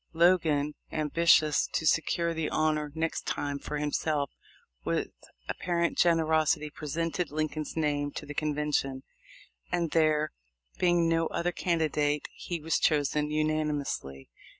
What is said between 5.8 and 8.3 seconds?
generosity presented Lincoln's name to